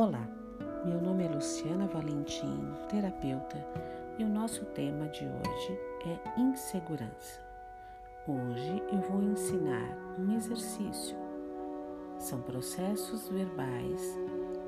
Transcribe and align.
Olá, 0.00 0.26
meu 0.82 0.98
nome 0.98 1.24
é 1.24 1.28
Luciana 1.28 1.86
Valentim, 1.86 2.72
terapeuta, 2.88 3.62
e 4.18 4.24
o 4.24 4.28
nosso 4.30 4.64
tema 4.64 5.06
de 5.08 5.26
hoje 5.26 5.78
é 6.06 6.40
insegurança. 6.40 7.38
Hoje 8.26 8.82
eu 8.90 8.98
vou 9.10 9.22
ensinar 9.22 9.94
um 10.18 10.34
exercício. 10.34 11.14
São 12.18 12.40
processos 12.40 13.28
verbais 13.28 14.18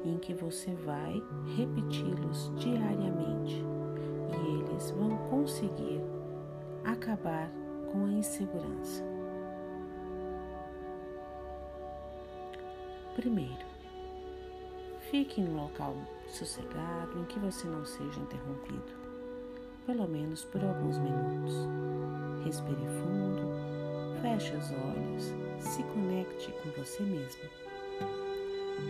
em 0.04 0.18
que 0.18 0.34
você 0.34 0.74
vai 0.74 1.14
repeti-los 1.56 2.52
diariamente 2.56 3.64
e 4.36 4.70
eles 4.70 4.90
vão 4.90 5.16
conseguir 5.30 6.02
acabar 6.84 7.50
com 7.90 8.04
a 8.04 8.10
insegurança. 8.10 9.02
Primeiro, 13.14 13.71
Fique 15.12 15.42
em 15.42 15.46
um 15.46 15.56
local 15.56 15.94
sossegado 16.26 17.18
em 17.18 17.24
que 17.26 17.38
você 17.38 17.68
não 17.68 17.84
seja 17.84 18.18
interrompido, 18.18 18.94
pelo 19.84 20.08
menos 20.08 20.42
por 20.46 20.64
alguns 20.64 20.96
minutos. 20.96 21.54
Respire 22.42 22.80
fundo, 22.80 23.42
feche 24.22 24.56
os 24.56 24.70
olhos, 24.70 25.24
se 25.58 25.82
conecte 25.82 26.50
com 26.52 26.70
você 26.80 27.02
mesmo 27.02 27.42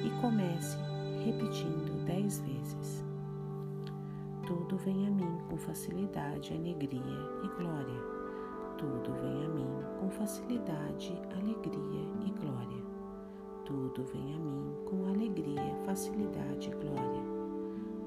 e 0.07 0.11
comece 0.21 0.79
repetindo 1.25 2.07
dez 2.07 2.39
vezes. 2.39 3.05
Tudo 4.47 4.77
vem 4.77 5.09
a 5.09 5.11
mim 5.11 5.41
com 5.51 5.57
facilidade, 5.57 6.55
alegria 6.55 7.01
e 7.43 7.49
glória. 7.61 8.01
Tudo 8.79 9.13
vem 9.15 9.45
a 9.45 9.49
mim 9.49 9.83
com 9.99 10.09
facilidade, 10.09 11.21
alegria 11.33 12.07
e 12.25 12.31
glória. 12.31 12.83
Tudo 13.65 14.05
vem 14.05 14.35
a 14.35 14.39
mim 14.39 14.73
com 14.85 15.11
facilidade 15.93 16.69
e 16.69 16.71
glória. 16.71 17.23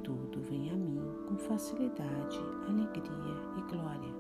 Tudo 0.03 0.41
vem 0.41 0.71
a 0.71 0.73
mim 0.73 0.99
com 1.27 1.37
facilidade, 1.37 2.39
alegria 2.67 3.37
e 3.57 3.61
glória. 3.71 4.13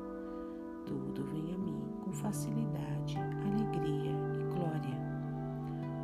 Tudo 0.85 1.23
vem 1.23 1.51
a 1.51 1.57
mim 1.57 1.81
com 2.03 2.11
facilidade, 2.11 3.17
alegria 3.17 4.11
e 4.39 4.53
glória. 4.53 4.97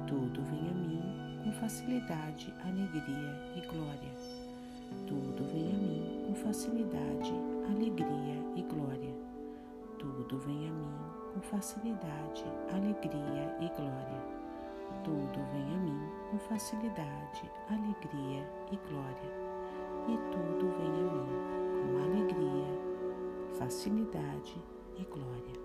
Tudo 0.08 0.42
vem 0.42 0.72
a 0.72 0.74
mim 0.74 1.44
com 1.44 1.52
facilidade, 1.52 2.52
alegria 2.66 3.54
e 3.56 3.62
glória. 3.68 4.14
Tudo 5.06 5.44
vem 5.54 5.72
a 5.72 5.78
mim 5.78 6.24
com 6.26 6.34
facilidade, 6.34 7.34
alegria 7.70 8.44
e 8.56 8.64
glória. 8.64 9.14
Tudo 10.00 10.40
vem 10.40 10.68
a 10.68 10.72
mim 10.72 10.90
com 11.32 11.42
facilidade, 11.42 12.44
alegria 12.74 13.56
e 13.60 13.70
glória. 13.80 14.42
Tudo 15.04 15.40
vem 15.54 15.76
a 15.76 15.78
mim 15.78 16.01
com 16.32 16.40
facilidade, 16.40 17.52
alegria 17.70 18.50
e 18.72 18.78
glória, 18.88 19.32
e 20.08 20.18
tudo 20.32 20.72
vem 20.78 20.88
a 20.88 21.12
mim 21.12 21.28
com 21.76 21.98
alegria, 22.06 23.60
facilidade 23.60 24.64
e 24.98 25.04
glória. 25.04 25.62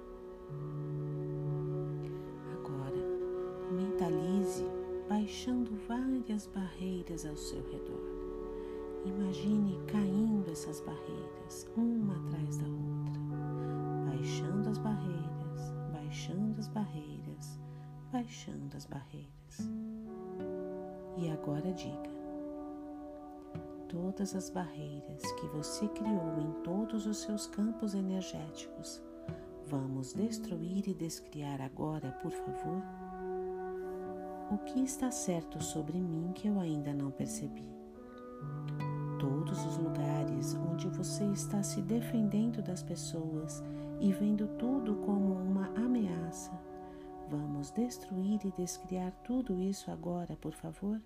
Agora, 2.52 3.70
mentalize 3.70 4.66
baixando 5.08 5.70
várias 5.86 6.48
barreiras 6.48 7.24
ao 7.24 7.36
seu 7.36 7.62
redor. 7.70 8.02
Imagine 9.04 9.78
caindo 9.86 10.50
essas 10.50 10.80
barreiras, 10.80 11.70
uma 11.76 12.16
atrás 12.16 12.56
da 12.56 12.66
outra, 12.66 13.20
baixando 14.10 14.68
as 14.68 14.78
barreiras, 14.78 15.72
baixando 15.92 16.58
as 16.58 16.66
barreiras 16.66 17.60
baixando 18.12 18.74
as 18.74 18.86
barreiras. 18.86 19.68
E 21.16 21.30
agora 21.30 21.72
diga: 21.72 22.10
todas 23.88 24.34
as 24.34 24.50
barreiras 24.50 25.22
que 25.40 25.46
você 25.48 25.88
criou 25.88 26.38
em 26.38 26.62
todos 26.62 27.06
os 27.06 27.18
seus 27.18 27.46
campos 27.46 27.94
energéticos, 27.94 29.02
vamos 29.66 30.12
destruir 30.12 30.86
e 30.88 30.94
descriar 30.94 31.62
agora, 31.62 32.12
por 32.22 32.30
favor? 32.30 32.82
O 34.52 34.58
que 34.58 34.80
está 34.80 35.10
certo 35.10 35.62
sobre 35.62 35.98
mim 35.98 36.32
que 36.34 36.48
eu 36.48 36.60
ainda 36.60 36.92
não 36.92 37.10
percebi? 37.10 37.68
Todos 39.18 39.64
os 39.64 39.78
lugares 39.78 40.54
onde 40.70 40.86
você 40.88 41.24
está 41.32 41.62
se 41.62 41.80
defendendo 41.80 42.62
das 42.62 42.82
pessoas 42.82 43.64
e 43.98 44.12
vendo 44.12 44.46
tudo 44.58 44.96
como 44.96 45.32
uma 45.32 45.68
ameaça 45.74 46.52
Vamos 47.28 47.72
destruir 47.72 48.38
e 48.44 48.52
descriar 48.52 49.12
tudo 49.24 49.58
isso 49.58 49.90
agora, 49.90 50.36
por 50.36 50.52
favor? 50.52 51.00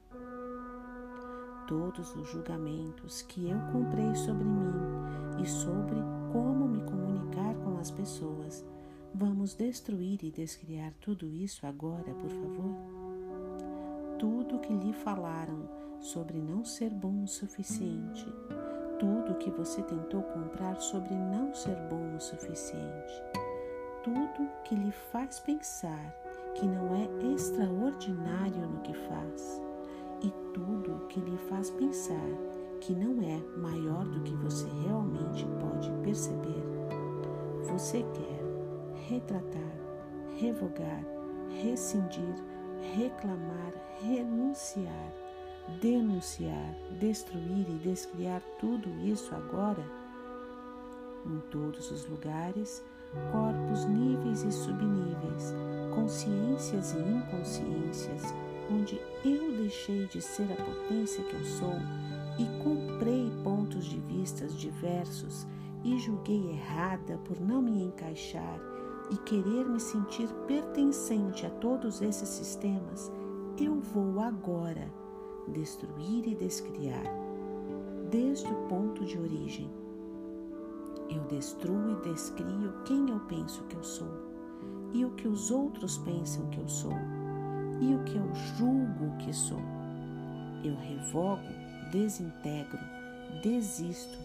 Todos 1.67 2.15
os 2.15 2.29
julgamentos 2.29 3.23
que 3.23 3.49
eu 3.49 3.59
comprei 3.73 4.15
sobre 4.15 4.45
mim 4.45 5.43
e 5.43 5.47
sobre 5.47 5.97
como 6.31 6.69
me 6.69 6.83
comunicar 6.83 7.55
com 7.65 7.79
as 7.79 7.91
pessoas, 7.91 8.63
vamos 9.15 9.55
destruir 9.55 10.23
e 10.23 10.31
descriar 10.31 10.93
tudo 11.01 11.27
isso 11.27 11.67
agora, 11.67 12.13
por 12.13 12.31
favor? 12.31 12.77
Tudo 14.19 14.59
que 14.59 14.75
lhe 14.75 14.93
falaram 14.93 15.67
sobre 16.01 16.39
não 16.39 16.67
ser 16.67 16.91
bom 16.91 17.25
o 17.25 17.29
suficiente, 17.29 18.27
tudo 18.99 19.39
que 19.39 19.51
você 19.51 19.83
tentou 19.83 20.23
comprar 20.23 20.79
sobre 20.79 21.15
não 21.15 21.55
ser 21.55 21.77
bom 21.89 22.15
o 22.15 22.21
suficiente 22.21 23.40
tudo 24.03 24.49
que 24.65 24.75
lhe 24.75 24.91
faz 24.91 25.41
pensar 25.41 26.15
que 26.55 26.67
não 26.67 26.95
é 26.95 27.33
extraordinário 27.35 28.67
no 28.67 28.81
que 28.81 28.95
faz 28.95 29.63
e 30.23 30.31
tudo 30.55 31.07
que 31.09 31.21
lhe 31.21 31.37
faz 31.49 31.71
pensar 31.71 32.29
que 32.81 32.95
não 32.95 33.23
é 33.23 33.39
maior 33.59 34.05
do 34.07 34.21
que 34.23 34.35
você 34.37 34.67
realmente 34.85 35.47
pode 35.61 35.91
perceber. 36.03 36.63
Você 37.65 38.03
quer 38.15 39.05
retratar, 39.07 39.73
revogar, 40.39 41.05
rescindir, 41.63 42.35
reclamar, 42.97 43.73
renunciar, 44.01 45.13
denunciar, 45.81 46.75
destruir 46.99 47.69
e 47.69 47.79
descriar 47.83 48.41
tudo 48.59 48.89
isso 49.01 49.35
agora? 49.35 49.85
Em 51.27 51.39
todos 51.51 51.91
os 51.91 52.09
lugares, 52.09 52.83
corpos 53.31 53.85
níveis 53.87 54.43
e 54.43 54.53
subníveis, 54.53 55.55
consciências 55.95 56.95
e 56.95 56.99
inconsciências, 56.99 58.35
onde 58.71 59.01
eu 59.25 59.57
deixei 59.57 60.07
de 60.07 60.21
ser 60.21 60.51
a 60.53 60.57
potência 60.57 61.25
que 61.25 61.35
eu 61.35 61.45
sou 61.45 61.75
e 62.39 62.45
comprei 62.63 63.31
pontos 63.43 63.85
de 63.85 63.99
vistas 64.01 64.57
diversos 64.57 65.47
e 65.83 65.99
julguei 65.99 66.51
errada 66.51 67.19
por 67.25 67.41
não 67.41 67.61
me 67.61 67.83
encaixar 67.83 68.61
e 69.11 69.17
querer 69.19 69.67
me 69.67 69.81
sentir 69.81 70.29
pertencente 70.47 71.45
a 71.45 71.51
todos 71.51 72.01
esses 72.01 72.29
sistemas, 72.29 73.11
eu 73.59 73.81
vou 73.81 74.21
agora 74.21 74.89
destruir 75.49 76.29
e 76.29 76.35
descriar, 76.35 77.05
desde 78.09 78.47
o 78.47 78.69
ponto 78.69 79.05
de 79.05 79.19
origem 79.19 79.71
eu 81.11 81.23
destruo 81.25 81.91
e 81.91 82.09
descrio 82.09 82.73
quem 82.85 83.11
eu 83.11 83.19
penso 83.21 83.65
que 83.65 83.77
eu 83.77 83.83
sou, 83.83 84.09
e 84.93 85.05
o 85.05 85.11
que 85.11 85.27
os 85.27 85.51
outros 85.51 85.99
pensam 85.99 86.47
que 86.51 86.59
eu 86.59 86.69
sou, 86.69 86.95
e 87.81 87.95
o 87.95 88.05
que 88.05 88.17
eu 88.17 88.35
julgo 88.57 89.17
que 89.19 89.33
sou. 89.33 89.61
Eu 90.63 90.77
revogo, 90.77 91.43
desintegro, 91.91 92.79
desisto, 93.43 94.19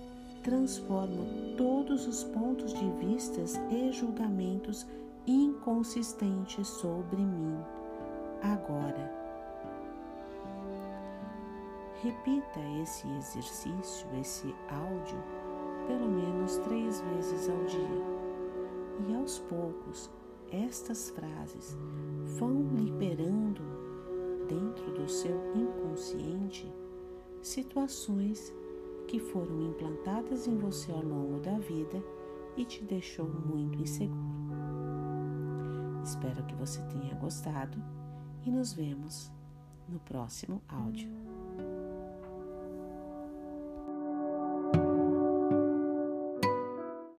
transformo 0.43 1.55
todos 1.57 2.05
os 2.05 2.23
pontos 2.23 2.73
de 2.73 2.89
vistas 3.05 3.55
e 3.71 3.91
julgamentos 3.91 4.85
inconsistentes 5.25 6.67
sobre 6.67 7.17
mim 7.17 7.57
agora. 8.43 9.11
Repita 12.03 12.59
esse 12.83 13.07
exercício, 13.07 14.07
esse 14.19 14.53
áudio 14.69 15.17
pelo 15.87 16.07
menos 16.07 16.57
três 16.59 17.01
vezes 17.01 17.49
ao 17.49 17.63
dia. 17.65 18.15
E 19.07 19.15
aos 19.15 19.39
poucos, 19.39 20.09
estas 20.51 21.09
frases 21.11 21.77
vão 22.37 22.61
liberando 22.73 23.61
dentro 24.47 24.93
do 24.93 25.09
seu 25.09 25.35
inconsciente 25.55 26.71
situações 27.41 28.53
que 29.07 29.19
foram 29.19 29.61
implantadas 29.69 30.47
em 30.47 30.57
você 30.57 30.91
ao 30.91 31.03
longo 31.03 31.39
da 31.39 31.57
vida 31.59 32.03
e 32.57 32.65
te 32.65 32.83
deixou 32.83 33.27
muito 33.27 33.81
inseguro. 33.81 34.35
Espero 36.03 36.43
que 36.45 36.55
você 36.55 36.81
tenha 36.83 37.15
gostado 37.15 37.81
e 38.43 38.51
nos 38.51 38.73
vemos 38.73 39.31
no 39.87 39.99
próximo 39.99 40.61
áudio. 40.67 41.34